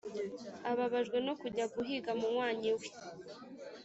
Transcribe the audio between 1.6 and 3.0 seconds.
guhiga munywanyi we